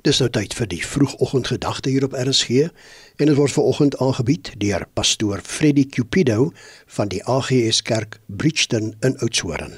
Dis 0.00 0.16
nou 0.22 0.30
tyd 0.32 0.54
vir 0.56 0.68
die 0.72 0.80
vroegoggendgedagte 0.80 1.90
hier 1.92 2.06
op 2.06 2.14
RSG 2.16 2.62
en 3.20 3.28
dit 3.28 3.34
word 3.36 3.52
veraloggend 3.52 3.98
aangebied 4.00 4.48
deur 4.62 4.86
pastoor 4.96 5.42
Freddie 5.44 5.84
Cupido 5.92 6.46
van 6.96 7.10
die 7.12 7.20
AGS 7.28 7.82
Kerk 7.84 8.16
Bridgton 8.24 8.94
in 9.04 9.18
Oudtshoorn. 9.20 9.74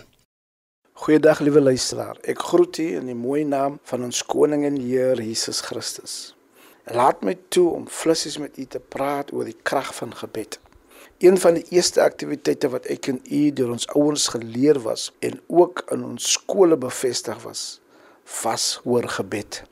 Goeiedag 1.03 1.41
liewe 1.43 1.61
luisteraar. 1.61 2.21
Ek 2.23 2.39
groet 2.39 2.79
u 2.79 2.87
in 3.01 3.11
die 3.11 3.17
mooi 3.19 3.43
naam 3.43 3.81
van 3.91 4.05
ons 4.07 4.21
koning 4.23 4.63
en 4.69 4.77
Heer 4.79 5.19
Jesus 5.19 5.59
Christus. 5.67 6.15
Laat 6.87 7.27
my 7.27 7.35
toe 7.51 7.67
om 7.73 7.91
flissies 7.91 8.39
met 8.39 8.63
u 8.63 8.69
te 8.71 8.79
praat 8.79 9.35
oor 9.35 9.51
die 9.51 9.59
krag 9.67 9.91
van 9.99 10.15
gebed. 10.15 10.61
Een 11.19 11.41
van 11.43 11.59
die 11.59 11.67
eerste 11.75 12.05
aktiwiteite 12.07 12.71
wat 12.71 12.87
ek 12.95 13.11
en 13.11 13.19
u 13.27 13.43
deur 13.51 13.75
ons 13.75 13.91
ouers 13.99 14.31
geleer 14.37 14.79
was 14.87 15.11
en 15.19 15.43
ook 15.51 15.83
in 15.91 16.07
ons 16.15 16.33
skole 16.39 16.79
bevestig 16.79 17.43
was, 17.43 17.67
was 18.39 18.79
oor 18.87 19.11
gebed. 19.19 19.65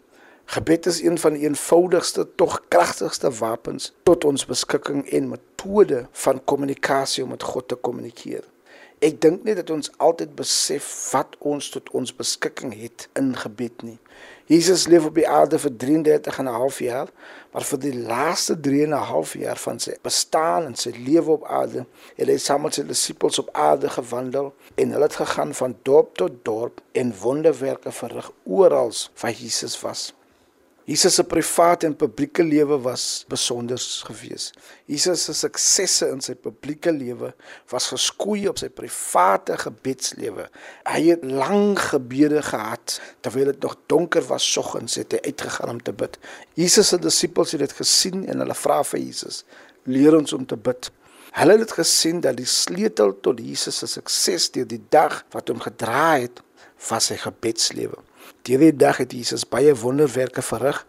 Gebed 0.50 0.86
is 0.86 1.02
een 1.02 1.18
van 1.18 1.32
die 1.32 1.42
eenvoudigste 1.42 2.28
tog 2.34 2.62
kragtigste 2.68 3.30
wapens 3.30 3.92
tot 4.02 4.24
ons 4.24 4.46
beskikking 4.46 5.04
en 5.14 5.28
metode 5.30 6.08
van 6.22 6.40
kommunikasie 6.44 7.22
om 7.22 7.30
met 7.30 7.46
God 7.46 7.68
te 7.68 7.78
kommunikeer. 7.78 8.42
Ek 8.98 9.20
dink 9.22 9.46
net 9.46 9.60
dat 9.60 9.70
ons 9.70 9.92
altyd 10.02 10.34
besef 10.34 10.90
wat 11.12 11.38
ons 11.38 11.70
tot 11.70 11.94
ons 11.94 12.14
beskikking 12.18 12.74
het 12.80 13.06
in 13.22 13.30
gebed 13.38 13.86
nie. 13.86 13.96
Jesus 14.50 14.88
leef 14.90 15.06
op 15.06 15.22
die 15.22 15.28
aarde 15.28 15.62
vir 15.68 15.76
33 15.86 16.42
en 16.42 16.50
'n 16.50 16.58
half 16.58 16.82
jaar, 16.82 17.14
maar 17.52 17.70
vir 17.70 17.78
die 17.86 17.94
laaste 17.94 18.60
3 18.60 18.84
en 18.90 18.94
'n 18.98 19.08
half 19.14 19.38
jaar 19.38 19.56
van 19.68 19.78
sy 19.78 19.96
bestaan 20.02 20.66
en 20.66 20.74
sy 20.74 20.90
lewe 20.90 21.30
op 21.30 21.44
aarde, 21.44 21.86
het 22.16 22.28
hy 22.28 22.38
saam 22.38 22.62
met 22.62 22.74
sy 22.74 22.82
disippels 22.82 23.38
op 23.38 23.48
aarde 23.52 23.88
gewandel 23.88 24.54
en 24.74 24.90
hulle 24.90 25.02
het 25.06 25.22
gegaan 25.22 25.54
van 25.54 25.78
dorp 25.82 26.16
tot 26.16 26.44
dorp 26.44 26.80
en 26.92 27.18
wonderwerke 27.22 27.92
verrig 27.92 28.32
oral 28.44 28.92
waar 29.14 29.32
Jesus 29.32 29.80
was. 29.80 30.12
Jesus 30.90 31.14
se 31.14 31.22
private 31.24 31.86
en 31.86 31.92
publieke 31.94 32.42
lewe 32.42 32.80
was 32.82 33.24
besonder 33.30 33.78
geweest. 33.78 34.56
Jesus 34.90 35.22
se 35.24 35.34
suksesse 35.38 36.08
in 36.10 36.18
sy 36.24 36.34
publieke 36.34 36.90
lewe 36.90 37.30
was 37.70 37.86
geskoei 37.92 38.48
op 38.50 38.58
sy 38.58 38.72
private 38.74 39.54
gebedslewe. 39.60 40.48
Hy 40.90 41.02
het 41.12 41.22
lang 41.22 41.78
gebede 41.78 42.42
gehad 42.42 42.96
terwyl 43.22 43.52
dit 43.52 43.62
nog 43.62 43.78
donker 43.92 44.26
was 44.32 44.48
soggens 44.56 44.98
het 44.98 45.14
hy 45.14 45.22
uitgegaan 45.30 45.76
om 45.76 45.80
te 45.86 45.94
bid. 45.94 46.18
Jesus 46.58 46.90
se 46.90 46.98
disippels 46.98 47.54
het 47.54 47.62
dit 47.68 47.78
gesien 47.84 48.26
en 48.26 48.42
hulle 48.42 48.58
vra 48.58 48.82
vir 48.90 49.04
Jesus: 49.04 49.44
"Leer 49.86 50.18
ons 50.18 50.34
om 50.34 50.42
te 50.42 50.58
bid." 50.58 50.90
Hulle 51.38 51.60
het 51.62 51.78
gesien 51.78 52.18
dat 52.20 52.34
die 52.34 52.50
sleutel 52.50 53.14
tot 53.22 53.38
Jesus 53.38 53.78
se 53.78 53.86
sukses 53.86 54.50
deur 54.50 54.66
die 54.66 54.82
dag 54.90 55.22
wat 55.30 55.54
hom 55.54 55.62
gedra 55.62 56.16
het, 56.18 56.42
was 56.90 57.12
sy 57.12 57.22
gebedslewe. 57.22 58.09
Hierdie 58.50 58.72
dag 58.74 58.96
het 58.98 59.12
Jesus 59.14 59.44
baie 59.46 59.70
wonderwerke 59.78 60.42
verrig. 60.42 60.80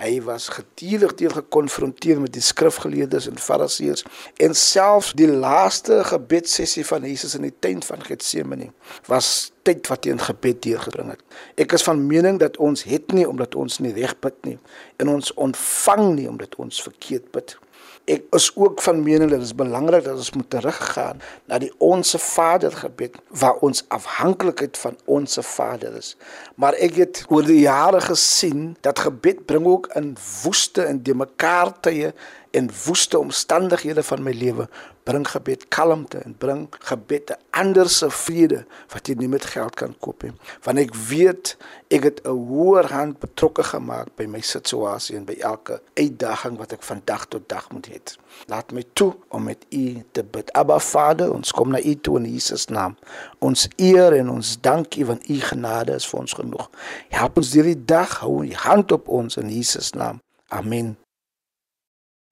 Hy 0.00 0.22
was 0.24 0.46
gedurig 0.54 1.12
deur 1.18 1.34
gekonfronteer 1.36 2.20
met 2.22 2.32
die 2.32 2.40
skrifgeleerdes 2.40 3.26
en 3.28 3.36
fariseërs 3.36 4.06
en 4.40 4.56
selfs 4.56 5.12
die 5.18 5.28
laaste 5.28 5.98
gebedsessie 6.08 6.86
van 6.88 7.04
Jesus 7.04 7.36
in 7.36 7.44
die 7.44 7.52
tuin 7.60 7.84
van 7.84 8.00
Getsemane 8.06 8.70
was 9.10 9.50
tyd 9.68 9.90
wat 9.92 10.08
hy 10.08 10.14
in 10.14 10.24
gebed 10.24 10.62
deurgebring 10.64 11.12
het. 11.12 11.20
Ek 11.60 11.76
is 11.76 11.84
van 11.84 12.00
mening 12.08 12.40
dat 12.40 12.56
ons 12.56 12.86
het 12.88 13.12
nie 13.12 13.28
omdat 13.28 13.58
ons 13.60 13.82
nie 13.84 13.92
reg 14.00 14.16
bid 14.24 14.38
nie 14.48 14.56
en 14.96 15.12
ons 15.12 15.34
ontvang 15.36 16.06
nie 16.14 16.28
omdat 16.30 16.56
ons 16.56 16.80
verkeerd 16.88 17.28
bid 17.36 17.52
nie. 17.52 17.69
Ek 18.10 18.24
is 18.34 18.48
ook 18.58 18.82
van 18.82 19.02
mening 19.04 19.30
dat 19.30 19.42
dit 19.44 19.56
belangrik 19.56 20.04
dat 20.04 20.18
ons 20.18 20.32
moet 20.34 20.50
teruggaan 20.50 21.20
na 21.46 21.60
die 21.62 21.70
onsse 21.78 22.18
Vader 22.18 22.72
gebed 22.74 23.20
waar 23.28 23.60
ons 23.62 23.84
afhanklikheid 23.88 24.78
van 24.78 24.96
onsse 25.04 25.42
Vader 25.46 25.94
is. 25.96 26.16
Maar 26.54 26.74
ek 26.82 26.98
het 26.98 27.22
oor 27.28 27.46
die 27.46 27.60
jare 27.62 28.00
gesien 28.02 28.74
dat 28.82 29.04
gebed 29.06 29.44
bring 29.46 29.66
ook 29.66 29.86
in 29.94 30.16
woeste 30.42 30.82
en 30.82 31.02
de 31.06 31.14
mekaar 31.14 31.70
tye 31.80 32.10
en 32.50 32.70
woeste 32.84 33.18
omstandighede 33.18 34.02
van 34.02 34.22
my 34.22 34.32
lewe 34.32 34.68
bring 35.02 35.26
gebed 35.28 35.68
kalmte 35.68 36.18
en 36.18 36.34
bring 36.38 36.66
gebed 36.78 37.30
'n 37.30 37.38
ander 37.50 37.88
se 37.88 38.10
vrede 38.10 38.64
wat 38.92 39.06
jy 39.06 39.14
nie 39.14 39.28
met 39.28 39.44
geld 39.44 39.74
kan 39.74 39.94
koop 39.98 40.22
nie. 40.22 40.32
Want 40.62 40.78
ek 40.78 40.94
weet 40.94 41.56
ek 41.88 42.02
het 42.02 42.20
'n 42.24 42.28
hoër 42.28 42.92
hand 42.92 43.18
betrokke 43.18 43.62
gemaak 43.62 44.08
by 44.16 44.24
my 44.24 44.40
situasie 44.40 45.16
en 45.16 45.24
by 45.24 45.36
elke 45.40 45.82
uitdaging 45.94 46.56
wat 46.58 46.72
ek 46.72 46.82
van 46.82 47.02
dag 47.04 47.26
tot 47.26 47.48
dag 47.48 47.70
moet 47.70 47.86
hê. 47.86 47.98
Laat 48.46 48.72
my 48.72 48.84
toe 48.92 49.16
om 49.28 49.42
met 49.42 49.66
U 49.70 50.02
te 50.12 50.24
bid. 50.24 50.52
Abba 50.52 50.78
Vader, 50.78 51.32
ons 51.32 51.52
kom 51.52 51.70
na 51.70 51.80
U 51.80 51.94
toe 52.00 52.18
in 52.18 52.32
Jesus 52.32 52.66
naam. 52.66 52.96
Ons 53.38 53.68
eer 53.76 54.12
en 54.12 54.30
ons 54.30 54.60
dank 54.60 54.96
U 54.96 55.04
want 55.04 55.28
U 55.28 55.40
genade 55.40 55.94
is 55.94 56.08
vir 56.08 56.20
ons 56.20 56.32
genoeg. 56.32 56.70
Help 57.08 57.36
ons 57.36 57.52
hierdie 57.52 57.84
dag 57.84 58.18
hou 58.18 58.44
U 58.44 58.54
hand 58.54 58.92
op 58.92 59.08
ons 59.08 59.36
in 59.36 59.48
Jesus 59.48 59.92
naam. 59.92 60.20
Amen. 60.48 61.09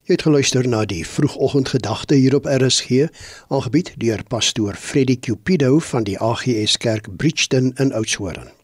Jy 0.07 0.15
het 0.15 0.23
geluister 0.25 0.67
na 0.67 0.85
die 0.89 1.03
vroegoggendgedagte 1.07 2.15
hier 2.15 2.35
op 2.35 2.45
RSG, 2.49 3.09
aangebied 3.47 3.93
deur 4.01 4.23
pastoor 4.27 4.73
Freddie 4.73 5.19
Cupido 5.19 5.79
van 5.79 6.03
die 6.03 6.19
AGS 6.19 6.77
Kerk 6.77 7.11
Bridgton 7.17 7.73
in 7.75 7.93
Oudtshoorn. 7.93 8.58